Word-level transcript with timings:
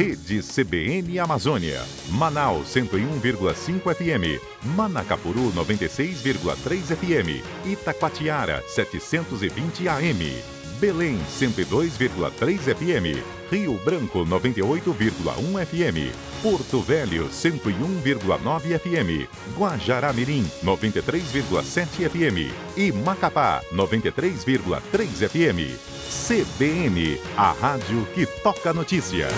Rede 0.00 0.40
CBN 0.40 1.18
Amazônia. 1.18 1.84
Manaus 2.12 2.74
101,5 2.74 3.92
FM. 3.94 4.40
Manacapuru 4.74 5.52
96,3 5.52 6.96
FM. 6.96 7.44
Itacoatiara 7.66 8.62
720 8.66 9.90
AM. 9.90 10.59
Belém 10.80 11.18
102,3 11.28 12.74
FM. 12.74 13.22
Rio 13.50 13.74
Branco 13.84 14.24
98,1 14.24 15.66
FM. 15.66 16.14
Porto 16.42 16.80
Velho 16.80 17.28
101,9 17.28 18.78
FM. 18.78 19.28
Guajará-Mirim 19.58 20.44
93,7 20.64 22.08
FM. 22.08 22.50
E 22.76 22.90
Macapá 22.92 23.60
93,3 23.72 25.28
FM. 25.28 25.76
CBN, 26.08 27.20
a 27.36 27.52
rádio 27.52 28.06
que 28.14 28.24
toca 28.42 28.72
notícia. 28.72 29.28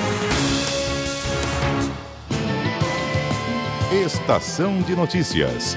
Estação 3.91 4.81
de 4.81 4.95
Notícias. 4.95 5.77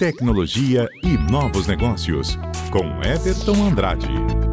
Tecnologia 0.00 0.88
e 1.04 1.18
novos 1.30 1.66
negócios, 1.66 2.38
com 2.70 3.02
Everton 3.04 3.68
Andrade. 3.68 4.49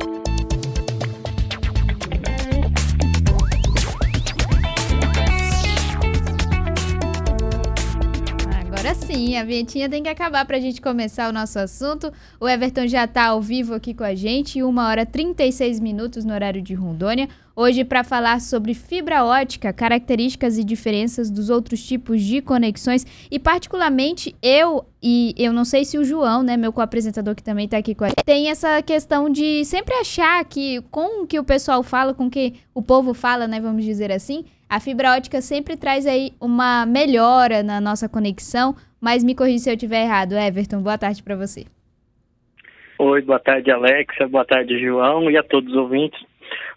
Agora 8.87 9.05
sim, 9.05 9.35
a 9.35 9.43
vinhetinha 9.43 9.89
tem 9.89 10.01
que 10.01 10.07
acabar 10.07 10.45
para 10.45 10.55
a 10.55 10.59
gente 10.61 10.81
começar 10.81 11.29
o 11.29 11.33
nosso 11.33 11.59
assunto. 11.59 12.09
O 12.39 12.47
Everton 12.47 12.87
já 12.87 13.03
está 13.03 13.25
ao 13.25 13.41
vivo 13.41 13.73
aqui 13.73 13.93
com 13.93 14.05
a 14.05 14.15
gente, 14.15 14.63
1 14.63 14.77
hora 14.77 15.05
36 15.05 15.81
minutos 15.81 16.23
no 16.23 16.33
horário 16.33 16.61
de 16.61 16.73
Rondônia. 16.73 17.27
Hoje, 17.53 17.83
para 17.83 18.01
falar 18.05 18.39
sobre 18.39 18.73
fibra 18.73 19.25
ótica, 19.25 19.73
características 19.73 20.57
e 20.57 20.63
diferenças 20.63 21.29
dos 21.29 21.49
outros 21.49 21.85
tipos 21.85 22.21
de 22.21 22.41
conexões. 22.41 23.05
E, 23.29 23.37
particularmente, 23.37 24.33
eu 24.41 24.85
e 25.03 25.35
eu 25.37 25.51
não 25.51 25.65
sei 25.65 25.83
se 25.83 25.97
o 25.97 26.05
João, 26.05 26.41
né, 26.41 26.55
meu 26.55 26.71
co-apresentador 26.71 27.35
que 27.35 27.43
também 27.43 27.65
está 27.65 27.77
aqui 27.77 27.93
com 27.93 28.05
a 28.05 28.07
gente, 28.07 28.23
tem 28.25 28.49
essa 28.49 28.81
questão 28.81 29.29
de 29.29 29.65
sempre 29.65 29.95
achar 29.95 30.45
que 30.45 30.81
com 30.89 31.23
o 31.23 31.27
que 31.27 31.37
o 31.37 31.43
pessoal 31.43 31.83
fala, 31.83 32.13
com 32.13 32.27
o 32.27 32.29
que 32.29 32.53
o 32.73 32.81
povo 32.81 33.13
fala, 33.13 33.49
né, 33.49 33.59
vamos 33.59 33.83
dizer 33.83 34.13
assim, 34.13 34.45
a 34.69 34.79
fibra 34.79 35.15
ótica 35.15 35.41
sempre 35.41 35.77
traz 35.77 36.05
aí 36.05 36.31
uma 36.41 36.85
melhora 36.85 37.63
na 37.63 37.79
nossa 37.79 38.09
conexão. 38.09 38.75
Mas 38.99 39.23
me 39.23 39.35
corrija 39.35 39.59
se 39.59 39.69
eu 39.69 39.75
estiver 39.75 40.03
errado. 40.03 40.33
Everton, 40.33 40.81
boa 40.81 40.97
tarde 40.97 41.21
para 41.21 41.35
você. 41.35 41.65
Oi, 42.99 43.21
boa 43.21 43.39
tarde, 43.39 43.69
Alexa. 43.69 44.27
Boa 44.27 44.43
tarde, 44.43 44.79
João, 44.79 45.29
e 45.29 45.37
a 45.37 45.43
todos 45.43 45.71
os 45.71 45.77
ouvintes. 45.77 46.19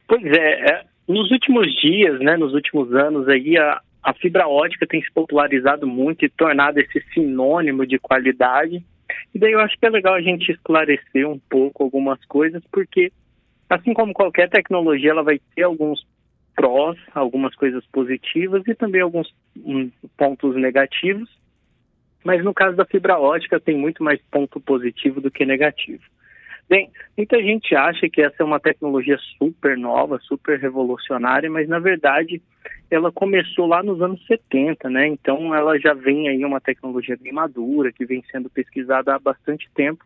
Pois 0.06 0.22
é, 0.24 0.70
é, 0.70 0.84
nos 1.08 1.30
últimos 1.30 1.66
dias, 1.80 2.20
né, 2.20 2.36
nos 2.36 2.52
últimos 2.52 2.94
anos 2.94 3.26
aí, 3.26 3.56
a, 3.56 3.80
a 4.02 4.12
fibra 4.12 4.46
ótica 4.46 4.86
tem 4.86 5.02
se 5.02 5.10
popularizado 5.12 5.86
muito 5.86 6.24
e 6.24 6.28
tornado 6.28 6.78
esse 6.78 7.00
sinônimo 7.14 7.86
de 7.86 7.98
qualidade. 7.98 8.84
E 9.34 9.38
daí 9.38 9.52
eu 9.52 9.60
acho 9.60 9.78
que 9.78 9.86
é 9.86 9.90
legal 9.90 10.14
a 10.14 10.20
gente 10.20 10.52
esclarecer 10.52 11.26
um 11.26 11.38
pouco 11.48 11.82
algumas 11.82 12.22
coisas, 12.26 12.62
porque 12.70 13.10
assim 13.68 13.94
como 13.94 14.12
qualquer 14.12 14.50
tecnologia, 14.50 15.10
ela 15.10 15.22
vai 15.22 15.40
ter 15.54 15.62
alguns 15.62 16.04
prós, 16.60 16.98
algumas 17.14 17.54
coisas 17.54 17.82
positivas 17.86 18.62
e 18.66 18.74
também 18.74 19.00
alguns 19.00 19.34
um, 19.64 19.90
pontos 20.14 20.54
negativos. 20.56 21.30
Mas 22.22 22.44
no 22.44 22.52
caso 22.52 22.76
da 22.76 22.84
fibra 22.84 23.18
ótica 23.18 23.58
tem 23.58 23.78
muito 23.78 24.04
mais 24.04 24.20
ponto 24.30 24.60
positivo 24.60 25.22
do 25.22 25.30
que 25.30 25.46
negativo. 25.46 26.02
Bem, 26.68 26.90
muita 27.16 27.42
gente 27.42 27.74
acha 27.74 28.10
que 28.10 28.20
essa 28.20 28.36
é 28.40 28.44
uma 28.44 28.60
tecnologia 28.60 29.16
super 29.38 29.74
nova, 29.78 30.18
super 30.20 30.60
revolucionária, 30.60 31.50
mas 31.50 31.66
na 31.66 31.78
verdade 31.78 32.42
ela 32.90 33.10
começou 33.10 33.66
lá 33.66 33.82
nos 33.82 34.02
anos 34.02 34.22
70, 34.26 34.90
né? 34.90 35.06
Então 35.06 35.54
ela 35.54 35.78
já 35.78 35.94
vem 35.94 36.28
aí 36.28 36.44
uma 36.44 36.60
tecnologia 36.60 37.16
bem 37.18 37.32
madura, 37.32 37.90
que 37.90 38.04
vem 38.04 38.22
sendo 38.30 38.50
pesquisada 38.50 39.14
há 39.14 39.18
bastante 39.18 39.66
tempo. 39.74 40.04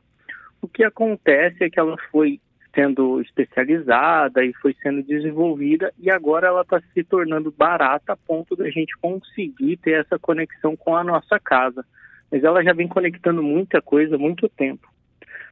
O 0.62 0.68
que 0.68 0.84
acontece 0.84 1.64
é 1.64 1.68
que 1.68 1.80
ela 1.80 1.96
foi 2.12 2.38
sendo 2.74 3.20
especializada 3.20 4.44
e 4.44 4.52
foi 4.54 4.74
sendo 4.82 5.02
desenvolvida 5.02 5.92
e 5.98 6.10
agora 6.10 6.48
ela 6.48 6.62
está 6.62 6.80
se 6.92 7.04
tornando 7.04 7.50
barata 7.50 8.12
a 8.12 8.16
ponto 8.16 8.56
da 8.56 8.68
gente 8.68 8.96
conseguir 9.00 9.76
ter 9.78 10.00
essa 10.00 10.18
conexão 10.18 10.76
com 10.76 10.96
a 10.96 11.04
nossa 11.04 11.38
casa. 11.38 11.84
Mas 12.30 12.42
ela 12.42 12.62
já 12.64 12.72
vem 12.72 12.88
conectando 12.88 13.42
muita 13.42 13.80
coisa 13.80 14.16
há 14.16 14.18
muito 14.18 14.48
tempo. 14.48 14.88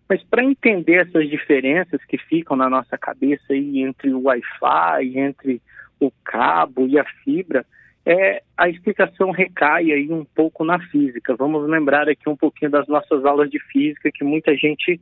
Mas 0.08 0.22
para 0.24 0.44
entender 0.44 1.06
essas 1.06 1.28
diferenças 1.28 2.04
que 2.04 2.18
ficam 2.18 2.56
na 2.56 2.68
nossa 2.68 2.98
cabeça 2.98 3.52
aí 3.52 3.80
entre 3.80 4.12
o 4.12 4.22
Wi-Fi, 4.24 5.18
entre 5.18 5.62
o 6.00 6.10
cabo 6.24 6.86
e 6.86 6.98
a 6.98 7.04
fibra, 7.24 7.64
é, 8.04 8.42
a 8.56 8.68
explicação 8.68 9.30
recai 9.30 9.92
aí 9.92 10.10
um 10.10 10.24
pouco 10.24 10.64
na 10.64 10.78
física. 10.88 11.36
Vamos 11.36 11.68
lembrar 11.68 12.08
aqui 12.08 12.28
um 12.28 12.36
pouquinho 12.36 12.70
das 12.70 12.86
nossas 12.88 13.24
aulas 13.24 13.48
de 13.48 13.60
física 13.60 14.10
que 14.12 14.24
muita 14.24 14.56
gente 14.56 15.00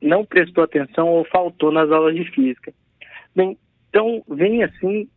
não 0.00 0.24
prestou 0.24 0.64
atenção 0.64 1.08
ou 1.08 1.24
faltou 1.24 1.72
nas 1.72 1.90
aulas 1.90 2.14
de 2.14 2.30
física. 2.30 2.72
Bem, 3.34 3.56
então 3.88 4.22
vem 4.28 4.62
assim 4.62 5.08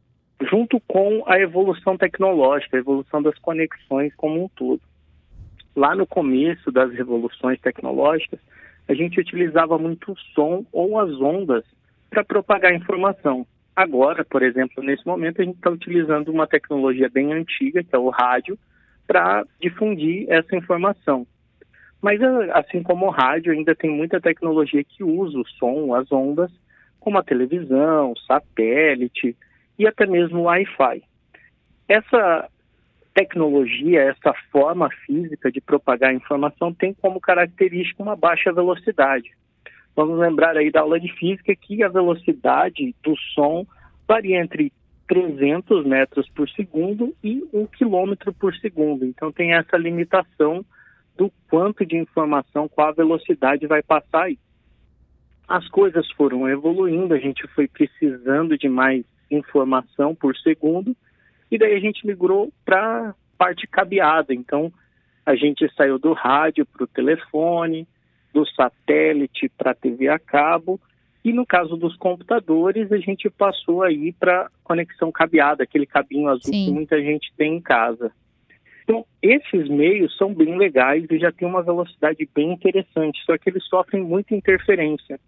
junto 0.50 0.80
com 0.82 1.24
a 1.26 1.40
evolução 1.40 1.98
tecnológica, 1.98 2.78
a 2.78 2.80
evolução 2.80 3.22
das 3.22 3.38
conexões 3.40 4.14
como 4.16 4.44
um 4.44 4.48
todo. 4.50 4.82
Lá 5.76 5.96
no 5.96 6.08
começo 6.08 6.72
das 6.72 6.92
revoluções 6.94 7.60
tecnológicas, 7.60 8.40
a 8.88 8.94
gente 8.94 9.20
utilizava 9.20 9.78
muito 9.78 10.14
o 10.14 10.18
som 10.34 10.66
ou 10.72 11.00
as 11.00 11.12
ondas 11.20 11.64
para 12.10 12.24
propagar 12.24 12.74
informação. 12.74 13.46
Agora, 13.76 14.26
por 14.26 14.42
exemplo, 14.42 14.84
nesse 14.84 15.06
momento, 15.06 15.42
a 15.42 15.46
gente 15.46 15.56
está 15.56 15.70
utilizando 15.70 16.30
uma 16.30 16.48
tecnologia 16.48 17.10
bem 17.10 17.32
antiga, 17.34 17.84
que 17.84 17.96
é 17.96 18.00
o 18.00 18.10
rádio, 18.10 18.58
para 19.06 19.46
difundir 19.62 20.26
essa 20.30 20.56
informação. 20.56 21.26
Mas, 22.02 22.20
assim 22.54 22.82
como 22.82 23.08
o 23.08 23.10
rádio, 23.10 23.52
ainda 23.52 23.76
tem 23.76 23.90
muita 23.90 24.22
tecnologia 24.22 24.84
que 24.84 25.04
usa 25.04 25.38
o 25.38 25.48
som, 25.48 25.94
as 25.94 26.10
ondas, 26.12 26.52
como 27.00 27.18
a 27.18 27.24
televisão, 27.24 28.14
satélite 28.28 29.36
e 29.78 29.88
até 29.88 30.06
mesmo 30.06 30.40
o 30.40 30.44
Wi-Fi. 30.44 31.04
Essa 31.88 32.50
tecnologia, 33.14 34.02
essa 34.02 34.34
forma 34.52 34.90
física 35.06 35.52
de 35.52 35.60
propagar 35.60 36.14
informação 36.14 36.74
tem 36.74 36.94
como 36.94 37.20
característica 37.20 38.02
uma 38.02 38.16
baixa 38.16 38.54
velocidade. 38.54 39.32
Vamos 39.96 40.20
lembrar 40.20 40.56
aí 40.56 40.72
da 40.72 40.82
aula 40.82 41.00
de 41.00 41.12
física 41.14 41.54
que 41.56 41.84
a 41.84 41.90
velocidade 41.90 42.96
do 43.04 43.18
som 43.34 43.66
varia 44.08 44.40
entre 44.40 44.72
300 45.08 45.86
metros 45.86 46.30
por 46.30 46.48
segundo 46.50 47.14
e 47.24 47.44
1 47.52 47.66
quilômetro 47.68 48.32
por 48.32 48.56
segundo. 48.56 49.04
Então 49.04 49.32
tem 49.32 49.54
essa 49.54 49.76
limitação 49.76 50.64
do 51.20 51.30
quanto 51.50 51.86
de 51.86 51.98
informação, 51.98 52.70
qual 52.70 52.88
a 52.88 52.94
velocidade 52.94 53.68
vai 53.68 53.84
passar 53.84 54.24
aí. 54.24 54.40
As 55.46 55.68
coisas 55.68 56.10
foram 56.14 56.48
evoluindo, 56.48 57.14
a 57.14 57.20
gente 57.20 57.46
foi 57.50 57.68
precisando 57.68 58.58
de 58.58 58.70
mais 58.70 59.04
informação 59.30 60.16
por 60.16 60.34
segundo 60.38 60.96
e 61.52 61.58
daí 61.58 61.76
a 61.76 61.80
gente 61.80 62.08
migrou 62.08 62.54
para 62.64 63.14
parte 63.38 63.68
cabeada. 63.68 64.34
Então, 64.34 64.72
a 65.26 65.36
gente 65.36 65.70
saiu 65.76 66.00
do 66.00 66.14
rádio 66.14 66.66
para 66.66 66.86
o 66.86 66.88
telefone, 66.88 67.86
do 68.34 68.46
satélite 68.46 69.50
para 69.58 69.72
a 69.72 69.76
TV 69.76 70.08
a 70.08 70.18
cabo, 70.18 70.80
e 71.26 71.34
no 71.34 71.46
caso 71.46 71.76
dos 71.76 71.98
computadores, 71.98 72.94
a 72.94 72.98
gente 72.98 73.30
passou 73.30 73.84
aí 73.84 74.14
para 74.14 74.50
conexão 74.64 75.12
cabeada, 75.12 75.64
aquele 75.64 75.86
cabinho 75.86 76.30
azul 76.30 76.54
Sim. 76.54 76.66
que 76.66 76.72
muita 76.72 77.02
gente 77.02 77.34
tem 77.36 77.58
em 77.58 77.62
casa. 77.62 78.10
Então, 78.90 79.06
esses 79.22 79.70
meios 79.70 80.18
são 80.18 80.34
bem 80.34 80.58
legais 80.58 81.06
e 81.12 81.20
já 81.20 81.32
tem 81.32 81.48
uma 81.48 81.62
velocidade 81.62 82.28
bem 82.34 82.54
interessante, 82.54 83.24
só 83.24 83.38
que 83.38 83.48
eles 83.48 83.64
sofrem 83.66 84.02
muita 84.02 84.34
interferência 84.34 85.20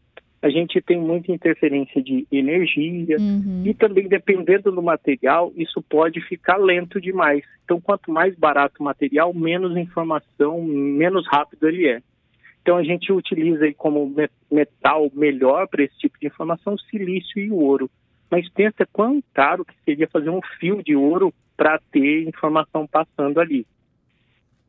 a 0.41 0.49
gente 0.49 0.81
tem 0.81 0.99
muita 0.99 1.31
interferência 1.31 2.01
de 2.01 2.25
energia 2.31 3.17
uhum. 3.19 3.61
e 3.63 3.73
também 3.75 4.07
dependendo 4.07 4.71
do 4.71 4.81
material, 4.81 5.53
isso 5.55 5.81
pode 5.83 6.19
ficar 6.21 6.57
lento 6.57 6.99
demais. 6.99 7.43
Então, 7.63 7.79
quanto 7.79 8.11
mais 8.11 8.35
barato 8.35 8.77
o 8.79 8.83
material, 8.83 9.33
menos 9.33 9.77
informação, 9.77 10.59
menos 10.63 11.27
rápido 11.27 11.67
ele 11.67 11.87
é. 11.87 12.01
Então, 12.61 12.77
a 12.77 12.83
gente 12.83 13.13
utiliza 13.13 13.71
como 13.77 14.13
metal 14.51 15.11
melhor 15.13 15.67
para 15.67 15.83
esse 15.83 15.97
tipo 15.99 16.19
de 16.19 16.27
informação 16.27 16.73
o 16.73 16.79
silício 16.79 17.39
e 17.39 17.51
o 17.51 17.57
ouro. 17.57 17.89
Mas 18.29 18.49
pensa 18.49 18.87
quão 18.91 19.21
caro 19.33 19.63
que 19.63 19.73
seria 19.85 20.07
fazer 20.07 20.29
um 20.31 20.41
fio 20.59 20.81
de 20.83 20.95
ouro 20.95 21.31
para 21.61 21.79
ter 21.91 22.27
informação 22.27 22.87
passando 22.87 23.39
ali. 23.39 23.67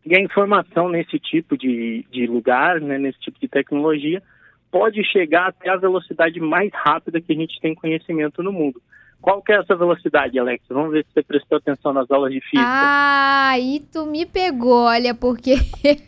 E 0.04 0.14
a 0.14 0.20
informação 0.20 0.90
nesse 0.90 1.18
tipo 1.18 1.56
de, 1.56 2.04
de 2.10 2.26
lugar, 2.26 2.82
né, 2.82 2.98
nesse 2.98 3.18
tipo 3.18 3.40
de 3.40 3.48
tecnologia, 3.48 4.22
pode 4.70 5.02
chegar 5.02 5.46
até 5.46 5.70
a 5.70 5.76
velocidade 5.76 6.38
mais 6.38 6.70
rápida 6.74 7.18
que 7.18 7.32
a 7.32 7.34
gente 7.34 7.58
tem 7.62 7.74
conhecimento 7.74 8.42
no 8.42 8.52
mundo. 8.52 8.78
Qual 9.22 9.40
que 9.40 9.52
é 9.52 9.56
essa 9.56 9.74
velocidade, 9.74 10.38
Alex? 10.38 10.66
Vamos 10.68 10.92
ver 10.92 11.06
se 11.06 11.14
você 11.14 11.22
prestou 11.22 11.56
atenção 11.56 11.94
nas 11.94 12.10
aulas 12.10 12.30
de 12.30 12.42
física. 12.42 12.68
Ah, 12.68 13.52
aí 13.52 13.80
tu 13.90 14.04
me 14.04 14.26
pegou, 14.26 14.84
olha, 14.84 15.14
porque 15.14 15.54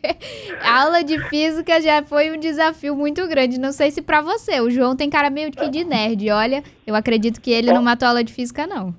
a 0.60 0.82
aula 0.82 1.02
de 1.02 1.18
física 1.30 1.80
já 1.80 2.02
foi 2.02 2.30
um 2.30 2.38
desafio 2.38 2.94
muito 2.94 3.26
grande. 3.26 3.58
Não 3.58 3.72
sei 3.72 3.90
se 3.90 4.02
para 4.02 4.20
você. 4.20 4.60
O 4.60 4.68
João 4.68 4.94
tem 4.94 5.08
cara 5.08 5.30
meio 5.30 5.50
que 5.50 5.66
de 5.70 5.82
nerd, 5.82 6.28
olha. 6.28 6.62
Eu 6.86 6.94
acredito 6.94 7.40
que 7.40 7.50
ele 7.50 7.72
não 7.72 7.82
matou 7.82 8.06
aula 8.06 8.22
de 8.22 8.34
física, 8.34 8.66
não. 8.66 8.94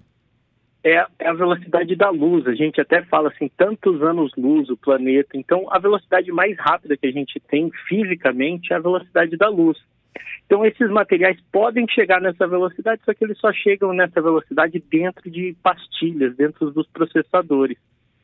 É, 0.85 1.03
é 1.17 1.27
a 1.27 1.33
velocidade 1.33 1.95
da 1.95 2.11
luz. 2.11 2.45
A 2.45 2.53
gente 2.53 2.79
até 2.79 3.01
fala 3.05 3.29
assim, 3.29 3.49
tantos 3.57 4.03
anos-luz 4.03 4.69
o 4.69 4.77
planeta. 4.77 5.35
Então, 5.35 5.65
a 5.71 5.79
velocidade 5.79 6.31
mais 6.31 6.55
rápida 6.59 6.95
que 6.95 7.07
a 7.07 7.11
gente 7.11 7.39
tem 7.39 7.71
fisicamente 7.87 8.71
é 8.71 8.75
a 8.75 8.79
velocidade 8.79 9.35
da 9.35 9.49
luz. 9.49 9.79
Então, 10.45 10.63
esses 10.63 10.87
materiais 10.91 11.39
podem 11.51 11.87
chegar 11.89 12.21
nessa 12.21 12.47
velocidade, 12.47 13.01
só 13.03 13.15
que 13.15 13.23
eles 13.23 13.39
só 13.39 13.51
chegam 13.51 13.93
nessa 13.93 14.21
velocidade 14.21 14.81
dentro 14.91 15.27
de 15.27 15.57
pastilhas, 15.63 16.35
dentro 16.35 16.69
dos 16.69 16.87
processadores. 16.89 17.79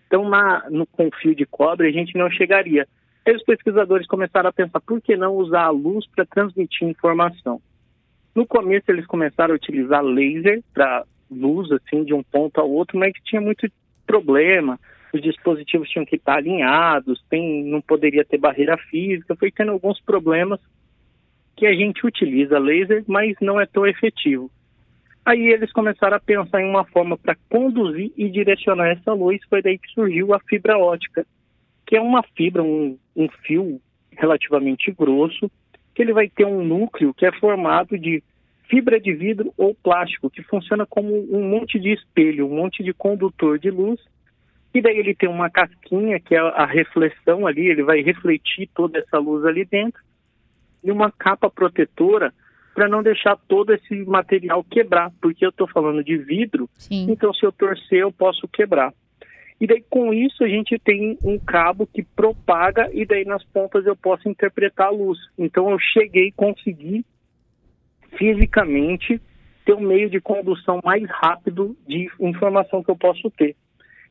Então, 0.06 0.30
na, 0.30 0.69
no, 0.69 0.86
com 0.86 1.10
fio 1.19 1.34
de 1.34 1.48
cobre, 1.48 1.88
a 1.88 1.92
gente 1.92 2.16
não 2.16 2.30
chegaria. 2.30 2.88
Aí 3.25 3.36
os 3.36 3.44
pesquisadores 3.44 4.06
começaram 4.06 4.50
a 4.50 4.54
pensar, 4.54 4.80
por 4.81 5.02
que 5.02 5.18
não 5.18 5.36
usar 5.36 5.63
a 5.63 5.69
luz 5.72 6.06
para 6.16 6.25
transmitir 6.28 6.88
informação? 6.88 7.60
No 8.36 8.46
começo, 8.46 8.86
eles 8.90 9.08
começaram 9.08 9.54
a 9.54 9.56
utilizar 9.56 10.04
laser 10.04 10.62
para 10.74 11.04
luz, 11.31 11.72
assim, 11.72 12.04
de 12.04 12.13
um 12.13 12.24
ponto 12.24 12.60
ao 12.60 12.69
outro, 12.69 12.98
mas 12.98 13.13
tinha 13.24 13.42
muito 13.42 13.68
problema. 14.06 14.80
Os 15.13 15.22
dispositivos 15.22 15.89
tinham 15.89 16.06
que 16.06 16.16
estar 16.16 16.38
alinhados, 16.38 17.24
tem, 17.30 17.63
não 17.63 17.81
poderia 17.81 18.25
ter 18.25 18.38
barreira 18.38 18.78
física, 18.78 19.36
foi 19.36 19.51
tendo 19.51 19.72
alguns 19.72 20.00
problemas 20.01 20.60
que 21.56 21.66
a 21.66 21.74
gente 21.74 22.06
utiliza 22.06 22.57
laser, 22.57 23.04
mas 23.07 23.36
não 23.42 23.60
é 23.60 23.66
tão 23.66 23.86
efetivo. 23.86 24.50
Aí 25.24 25.48
eles 25.48 25.72
começaram 25.72 26.18
a 26.18 26.19
pensar 26.19 26.62
em 26.62 26.69
uma 26.69 26.83
forma 26.86 27.18
para 27.18 27.38
conduzir 27.50 28.12
e 28.18 28.30
direcionar 28.30 28.89
essa 28.89 29.13
luz, 29.13 29.39
foi 29.50 29.62
daí 29.62 29.77
que 29.77 29.92
surgiu 29.92 30.34
a 30.34 30.39
fibra 30.39 30.77
ótica, 30.77 31.25
que 31.86 31.95
é 31.95 32.01
uma 32.01 32.24
fibra, 32.36 32.63
um, 32.63 32.98
um 33.16 33.30
fio 33.45 33.80
relativamente 34.12 34.92
grosso, 34.92 35.51
que 35.94 36.01
ele 36.01 36.13
vai 36.13 36.27
ter 36.30 36.45
um 36.45 36.63
núcleo 36.63 37.13
que 37.13 37.25
é 37.25 37.31
formado 37.34 37.98
de 37.98 38.24
fibra 38.72 39.02
de 39.02 39.14
vidro 39.14 39.54
ou 39.58 39.76
plástico, 39.76 40.30
que 40.30 40.42
funciona 40.42 40.86
como 40.86 41.14
um 41.30 41.44
monte 41.44 41.78
de 41.78 41.92
espelho, 41.92 42.48
um 42.48 42.56
monte 42.56 42.82
de 42.82 42.94
condutor 42.94 43.60
de 43.60 43.70
luz, 43.70 44.00
e 44.74 44.82
daí 44.82 44.98
ele 44.98 45.14
tem 45.14 45.28
uma 45.28 45.50
casquinha, 45.50 46.18
que 46.22 46.34
é 46.34 46.40
a 46.40 46.66
reflexão 46.66 47.46
ali, 47.46 47.68
ele 47.68 47.84
vai 47.84 48.02
refletir 48.02 48.70
toda 48.74 48.98
essa 48.98 49.18
luz 49.20 49.46
ali 49.46 49.66
dentro, 49.66 50.02
e 50.82 50.90
uma 50.90 51.12
capa 51.12 51.50
protetora 51.50 52.34
para 52.74 52.88
não 52.88 53.04
deixar 53.04 53.36
todo 53.50 53.74
esse 53.74 53.94
material 54.06 54.64
quebrar, 54.64 55.12
porque 55.22 55.46
eu 55.46 55.50
estou 55.50 55.68
falando 55.68 56.02
de 56.02 56.16
vidro, 56.18 56.70
Sim. 56.76 57.08
então 57.12 57.34
se 57.34 57.46
eu 57.46 57.52
torcer 57.52 58.00
eu 58.00 58.12
posso 58.14 58.48
quebrar. 58.48 58.94
E 59.60 59.68
daí 59.68 59.84
com 59.90 60.14
isso 60.14 60.46
a 60.46 60.48
gente 60.48 60.80
tem 60.80 61.20
um 61.22 61.38
cabo 61.38 61.86
que 61.86 62.02
propaga 62.02 62.90
e 62.94 63.06
daí 63.06 63.26
nas 63.26 63.44
pontas 63.44 63.86
eu 63.86 63.96
posso 63.96 64.28
interpretar 64.28 64.88
a 64.88 64.92
luz. 64.92 65.20
Então 65.38 65.70
eu 65.70 65.78
cheguei, 65.78 66.32
consegui 66.32 67.06
fisicamente 68.18 69.22
ter 69.66 69.74
um 69.74 69.81
meio 69.81 70.10
de 70.10 70.19
condução 70.19 70.80
mais 70.84 71.04
rápido 71.10 71.75
de 71.88 72.10
informação 72.19 72.84
que 72.84 72.90
eu 72.90 72.96
posso 72.96 73.30
ter. 73.31 73.56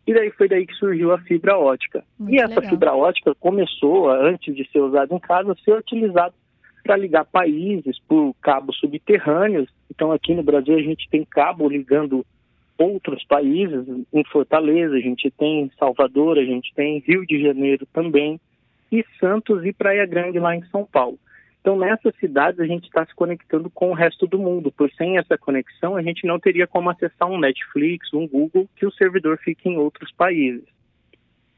E 0.06 0.14
daí 0.14 0.30
foi 0.30 0.48
daí 0.48 0.66
que 0.66 0.74
surgiu 0.74 1.12
a 1.12 1.18
fibra 1.18 1.58
ótica. 1.58 2.02
Muito 2.18 2.32
e 2.32 2.38
essa 2.38 2.56
legal. 2.56 2.70
fibra 2.70 2.94
ótica 2.94 3.34
começou, 3.34 4.10
antes 4.10 4.54
de 4.54 4.68
ser 4.70 4.80
usada 4.80 5.14
em 5.14 5.18
casa, 5.18 5.52
a 5.52 5.56
ser 5.56 5.76
utilizada 5.76 6.34
para 6.82 6.96
ligar 6.96 7.24
países 7.26 7.98
por 8.08 8.34
cabos 8.40 8.78
subterrâneos. 8.78 9.68
Então, 9.90 10.10
aqui 10.12 10.34
no 10.34 10.42
Brasil, 10.42 10.74
a 10.76 10.82
gente 10.82 11.08
tem 11.10 11.24
cabo 11.24 11.68
ligando 11.68 12.24
outros 12.78 13.22
países. 13.24 13.86
Em 14.12 14.24
Fortaleza, 14.24 14.94
a 14.94 15.00
gente 15.00 15.30
tem 15.30 15.70
Salvador, 15.78 16.38
a 16.38 16.44
gente 16.44 16.72
tem 16.74 17.02
Rio 17.06 17.26
de 17.26 17.40
Janeiro 17.42 17.86
também, 17.92 18.40
e 18.90 19.04
Santos 19.20 19.64
e 19.64 19.72
Praia 19.72 20.06
Grande, 20.06 20.38
lá 20.38 20.56
em 20.56 20.64
São 20.64 20.84
Paulo. 20.84 21.18
Então, 21.60 21.76
nessas 21.76 22.14
cidades, 22.16 22.58
a 22.58 22.66
gente 22.66 22.84
está 22.84 23.04
se 23.04 23.14
conectando 23.14 23.68
com 23.68 23.90
o 23.90 23.94
resto 23.94 24.26
do 24.26 24.38
mundo, 24.38 24.72
pois 24.74 24.94
sem 24.96 25.18
essa 25.18 25.36
conexão, 25.36 25.94
a 25.94 26.02
gente 26.02 26.26
não 26.26 26.40
teria 26.40 26.66
como 26.66 26.88
acessar 26.88 27.28
um 27.28 27.38
Netflix, 27.38 28.12
um 28.14 28.26
Google, 28.26 28.68
que 28.76 28.86
o 28.86 28.92
servidor 28.92 29.38
fique 29.38 29.68
em 29.68 29.76
outros 29.76 30.10
países. 30.12 30.64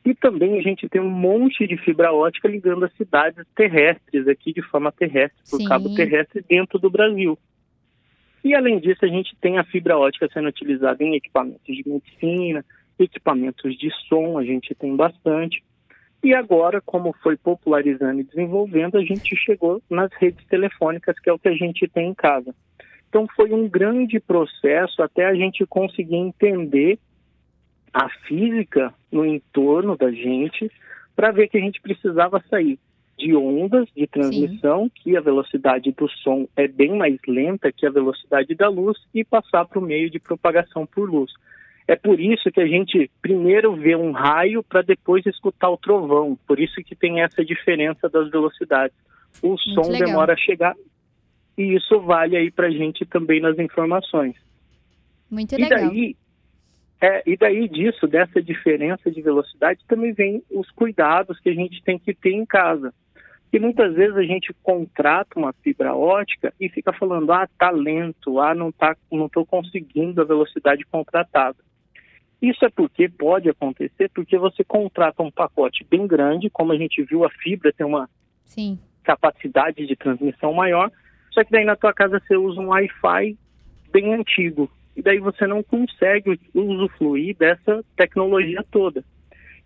E 0.04 0.12
também 0.14 0.58
a 0.58 0.62
gente 0.62 0.88
tem 0.88 1.00
um 1.00 1.08
monte 1.08 1.64
de 1.66 1.76
fibra 1.76 2.12
ótica 2.12 2.48
ligando 2.48 2.84
as 2.84 2.92
cidades 2.94 3.46
terrestres 3.54 4.26
aqui 4.26 4.52
de 4.52 4.60
forma 4.62 4.90
terrestre, 4.90 5.40
por 5.48 5.60
Sim. 5.60 5.68
cabo 5.68 5.94
terrestre 5.94 6.44
dentro 6.48 6.80
do 6.80 6.90
Brasil. 6.90 7.38
E 8.44 8.54
além 8.56 8.80
disso, 8.80 9.04
a 9.04 9.08
gente 9.08 9.36
tem 9.40 9.58
a 9.58 9.64
fibra 9.64 9.96
ótica 9.96 10.28
sendo 10.32 10.48
utilizada 10.48 11.04
em 11.04 11.14
equipamentos 11.14 11.64
de 11.64 11.88
medicina, 11.88 12.64
equipamentos 12.98 13.78
de 13.78 13.88
som, 14.08 14.36
a 14.36 14.44
gente 14.44 14.74
tem 14.74 14.96
bastante. 14.96 15.62
E 16.22 16.34
agora, 16.34 16.80
como 16.80 17.12
foi 17.22 17.36
popularizando 17.36 18.20
e 18.20 18.24
desenvolvendo, 18.24 18.96
a 18.96 19.04
gente 19.04 19.34
chegou 19.36 19.82
nas 19.90 20.12
redes 20.14 20.46
telefônicas, 20.46 21.18
que 21.18 21.28
é 21.28 21.32
o 21.32 21.38
que 21.38 21.48
a 21.48 21.54
gente 21.54 21.88
tem 21.88 22.10
em 22.10 22.14
casa. 22.14 22.54
Então 23.08 23.26
foi 23.34 23.52
um 23.52 23.68
grande 23.68 24.20
processo 24.20 25.02
até 25.02 25.26
a 25.26 25.34
gente 25.34 25.66
conseguir 25.66 26.16
entender 26.16 26.98
a 27.92 28.08
física 28.26 28.94
no 29.10 29.26
entorno 29.26 29.96
da 29.96 30.10
gente 30.10 30.70
para 31.14 31.30
ver 31.30 31.48
que 31.48 31.58
a 31.58 31.60
gente 31.60 31.80
precisava 31.80 32.42
sair 32.48 32.78
de 33.18 33.36
ondas 33.36 33.86
de 33.94 34.06
transmissão, 34.06 34.84
Sim. 34.84 34.90
que 34.94 35.16
a 35.16 35.20
velocidade 35.20 35.92
do 35.92 36.08
som 36.08 36.48
é 36.56 36.66
bem 36.66 36.96
mais 36.96 37.18
lenta 37.28 37.70
que 37.70 37.86
a 37.86 37.90
velocidade 37.90 38.54
da 38.54 38.68
luz, 38.68 38.98
e 39.14 39.22
passar 39.22 39.66
para 39.66 39.78
o 39.78 39.82
meio 39.82 40.10
de 40.10 40.18
propagação 40.18 40.86
por 40.86 41.08
luz. 41.08 41.32
É 41.86 41.96
por 41.96 42.20
isso 42.20 42.50
que 42.50 42.60
a 42.60 42.66
gente 42.66 43.10
primeiro 43.20 43.74
vê 43.74 43.96
um 43.96 44.12
raio 44.12 44.62
para 44.62 44.82
depois 44.82 45.26
escutar 45.26 45.70
o 45.70 45.76
trovão. 45.76 46.38
Por 46.46 46.60
isso 46.60 46.82
que 46.82 46.94
tem 46.94 47.20
essa 47.20 47.44
diferença 47.44 48.08
das 48.08 48.30
velocidades. 48.30 48.96
O 49.42 49.48
Muito 49.48 49.74
som 49.74 49.90
legal. 49.90 50.08
demora 50.08 50.34
a 50.34 50.36
chegar 50.36 50.74
e 51.56 51.74
isso 51.74 52.00
vale 52.00 52.36
aí 52.36 52.50
para 52.50 52.68
a 52.68 52.70
gente 52.70 53.04
também 53.04 53.40
nas 53.40 53.58
informações. 53.58 54.36
Muito 55.30 55.56
legal. 55.56 55.78
E 55.78 55.88
daí, 55.88 56.16
é, 57.00 57.22
e 57.26 57.36
daí 57.36 57.68
disso, 57.68 58.06
dessa 58.06 58.40
diferença 58.40 59.10
de 59.10 59.20
velocidade, 59.20 59.84
também 59.88 60.12
vem 60.12 60.42
os 60.50 60.70
cuidados 60.70 61.38
que 61.40 61.48
a 61.48 61.54
gente 61.54 61.82
tem 61.82 61.98
que 61.98 62.14
ter 62.14 62.30
em 62.30 62.46
casa. 62.46 62.94
E 63.52 63.58
muitas 63.58 63.94
vezes 63.94 64.16
a 64.16 64.22
gente 64.22 64.54
contrata 64.62 65.38
uma 65.38 65.52
fibra 65.52 65.94
ótica 65.94 66.54
e 66.58 66.70
fica 66.70 66.92
falando, 66.92 67.30
ah, 67.32 67.46
tá 67.58 67.70
lento, 67.70 68.40
ah, 68.40 68.54
não 68.54 68.72
tá, 68.72 68.96
não 69.10 69.26
estou 69.26 69.44
conseguindo 69.44 70.22
a 70.22 70.24
velocidade 70.24 70.84
contratada. 70.86 71.58
Isso 72.42 72.64
é 72.64 72.68
porque 72.68 73.08
pode 73.08 73.48
acontecer, 73.48 74.10
porque 74.12 74.36
você 74.36 74.64
contrata 74.64 75.22
um 75.22 75.30
pacote 75.30 75.86
bem 75.88 76.08
grande, 76.08 76.50
como 76.50 76.72
a 76.72 76.76
gente 76.76 77.00
viu, 77.04 77.24
a 77.24 77.30
fibra 77.30 77.72
tem 77.72 77.86
uma 77.86 78.10
Sim. 78.44 78.80
capacidade 79.04 79.86
de 79.86 79.94
transmissão 79.94 80.52
maior, 80.52 80.90
só 81.30 81.44
que 81.44 81.52
daí 81.52 81.64
na 81.64 81.76
tua 81.76 81.94
casa 81.94 82.20
você 82.20 82.36
usa 82.36 82.60
um 82.60 82.70
Wi-Fi 82.70 83.38
bem 83.92 84.12
antigo 84.12 84.68
e 84.96 85.02
daí 85.02 85.20
você 85.20 85.46
não 85.46 85.62
consegue 85.62 86.38
usufruir 86.52 87.36
dessa 87.36 87.84
tecnologia 87.96 88.64
toda. 88.72 89.04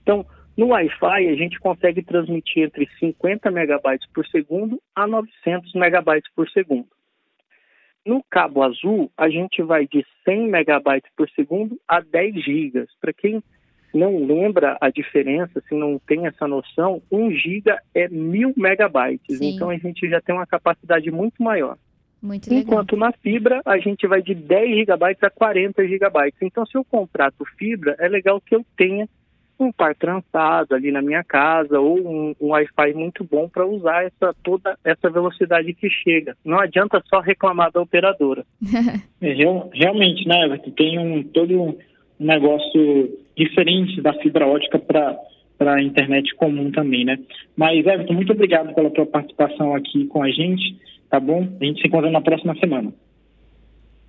Então, 0.02 0.26
no 0.54 0.68
Wi-Fi, 0.68 1.28
a 1.28 1.35
gente 1.35 1.59
consegue 1.59 2.02
transmitir 2.02 2.64
entre 2.64 2.87
50 2.99 3.50
megabytes 3.50 4.06
por 4.12 4.26
segundo 4.26 4.80
a 4.95 5.06
900 5.06 5.73
megabytes 5.73 6.30
por 6.35 6.47
segundo. 6.50 6.88
No 8.06 8.22
cabo 8.30 8.62
azul, 8.62 9.10
a 9.16 9.28
gente 9.28 9.60
vai 9.62 9.86
de 9.86 10.06
100 10.25 10.48
megabytes 10.48 11.10
por 11.16 11.28
segundo 11.30 11.76
a 11.88 12.00
10 12.00 12.44
gigas. 12.44 12.88
Para 13.00 13.12
quem 13.12 13.42
não 13.92 14.25
lembra 14.25 14.78
a 14.80 14.90
diferença, 14.90 15.60
se 15.68 15.75
não 15.75 15.98
tem 15.98 16.26
essa 16.26 16.46
noção, 16.46 17.02
1 17.10 17.32
giga 17.32 17.80
é 17.92 18.08
1000 18.08 18.54
megabytes. 18.56 19.38
Sim. 19.38 19.56
Então 19.56 19.70
a 19.70 19.76
gente 19.76 20.08
já 20.08 20.20
tem 20.20 20.34
uma 20.34 20.46
capacidade 20.46 21.10
muito 21.10 21.42
maior. 21.42 21.76
Muito 22.22 22.52
Enquanto 22.52 22.96
na 22.96 23.12
fibra 23.12 23.60
a 23.64 23.78
gente 23.78 24.06
vai 24.06 24.22
de 24.22 24.34
10 24.34 24.86
GB 24.86 25.16
a 25.20 25.30
40 25.30 25.86
GB. 25.86 26.34
Então, 26.42 26.64
se 26.64 26.76
eu 26.76 26.84
contrato 26.84 27.44
fibra, 27.58 27.96
é 27.98 28.08
legal 28.08 28.40
que 28.40 28.54
eu 28.54 28.64
tenha 28.76 29.08
um 29.58 29.72
par 29.72 29.94
trançado 29.94 30.75
ali 30.75 30.90
na 30.92 31.00
minha 31.00 31.25
casa 31.25 31.80
ou 31.80 31.98
um, 31.98 32.34
um 32.40 32.48
Wi-Fi 32.48 32.94
muito 32.94 33.25
bom 33.25 33.48
para 33.48 33.66
usar 33.66 34.04
essa 34.04 34.34
toda 34.42 34.78
essa 34.84 35.10
velocidade 35.10 35.72
que 35.75 35.88
chega. 35.88 36.36
Não 36.44 36.58
adianta 36.58 37.02
só 37.08 37.20
reclamar 37.20 37.72
da 37.72 37.80
operadora. 37.80 38.44
é, 39.22 39.34
realmente, 39.72 40.26
né? 40.28 40.60
Tem 40.76 40.98
um 40.98 41.22
todo 41.22 41.54
um 41.60 41.76
negócio 42.18 43.18
diferente 43.36 44.00
da 44.00 44.12
fibra 44.14 44.46
ótica 44.46 44.78
para 44.78 45.16
para 45.58 45.76
a 45.76 45.82
internet 45.82 46.34
comum 46.34 46.70
também, 46.70 47.02
né? 47.02 47.18
Mas 47.56 47.78
Everton, 47.86 48.12
muito 48.12 48.32
obrigado 48.32 48.75
pela 48.75 48.90
tua 48.90 49.06
participação 49.06 49.75
aqui 49.75 50.06
com 50.06 50.22
a 50.22 50.28
gente 50.28 50.76
tá 51.10 51.20
bom? 51.20 51.46
A 51.60 51.64
gente 51.64 51.80
se 51.80 51.88
encontra 51.88 52.10
na 52.10 52.20
próxima 52.20 52.54
semana. 52.56 52.92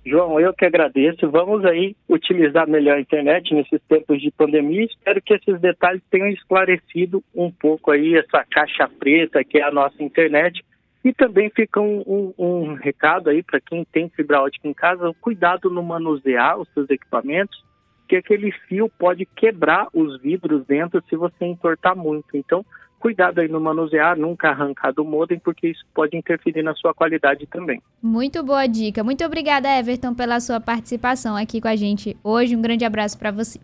João, 0.04 0.40
eu 0.40 0.54
que 0.54 0.64
agradeço. 0.64 1.30
Vamos 1.30 1.64
aí 1.64 1.94
utilizar 2.08 2.68
melhor 2.68 2.96
a 2.96 3.00
internet 3.00 3.54
nesses 3.54 3.80
tempos 3.88 4.20
de 4.20 4.30
pandemia. 4.30 4.84
Espero 4.84 5.20
que 5.20 5.34
esses 5.34 5.60
detalhes 5.60 6.02
tenham 6.10 6.28
esclarecido 6.28 7.22
um 7.34 7.50
pouco 7.50 7.90
aí 7.90 8.16
essa 8.16 8.44
caixa 8.50 8.88
preta 8.98 9.44
que 9.44 9.58
é 9.58 9.62
a 9.62 9.70
nossa 9.70 10.02
internet. 10.02 10.64
E 11.04 11.12
também 11.12 11.50
fica 11.50 11.80
um, 11.80 12.02
um, 12.06 12.34
um 12.38 12.74
recado 12.74 13.30
aí 13.30 13.42
para 13.42 13.60
quem 13.60 13.84
tem 13.84 14.08
fibra 14.08 14.42
ótica 14.42 14.66
em 14.66 14.74
casa, 14.74 15.14
cuidado 15.20 15.70
no 15.70 15.82
manusear 15.82 16.58
os 16.58 16.68
seus 16.74 16.90
equipamentos, 16.90 17.64
que 18.08 18.16
aquele 18.16 18.50
fio 18.66 18.90
pode 18.98 19.24
quebrar 19.24 19.88
os 19.94 20.20
vidros 20.20 20.66
dentro 20.66 21.02
se 21.08 21.16
você 21.16 21.44
entortar 21.44 21.96
muito. 21.96 22.36
Então, 22.36 22.64
cuidado 22.98 23.40
aí 23.40 23.48
no 23.48 23.60
manusear, 23.60 24.18
nunca 24.18 24.48
arrancar 24.48 24.92
do 24.92 25.04
modem, 25.04 25.38
porque 25.38 25.68
isso 25.68 25.84
pode 25.94 26.16
interferir 26.16 26.62
na 26.62 26.74
sua 26.74 26.92
qualidade 26.92 27.46
também. 27.46 27.80
Muito 28.02 28.42
boa 28.42 28.66
dica. 28.66 29.04
Muito 29.04 29.24
obrigada, 29.24 29.68
Everton, 29.78 30.14
pela 30.14 30.40
sua 30.40 30.60
participação 30.60 31.36
aqui 31.36 31.60
com 31.60 31.68
a 31.68 31.76
gente 31.76 32.16
hoje. 32.22 32.56
Um 32.56 32.62
grande 32.62 32.84
abraço 32.84 33.18
para 33.18 33.30
você. 33.30 33.60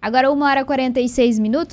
Agora, 0.00 0.30
1 0.30 0.42
hora 0.42 0.60
e 0.60 0.64
46 0.66 1.38
minutos. 1.38 1.72